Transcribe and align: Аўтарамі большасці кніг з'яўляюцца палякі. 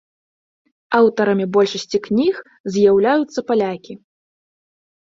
Аўтарамі 0.99 1.45
большасці 1.57 1.97
кніг 2.09 2.35
з'яўляюцца 2.77 3.39
палякі. 3.53 3.93